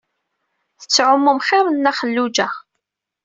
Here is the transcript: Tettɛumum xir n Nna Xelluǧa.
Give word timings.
Tettɛumum 0.81 1.39
xir 1.47 1.65
n 1.69 1.73
Nna 1.77 1.91
Xelluǧa. 1.99 2.47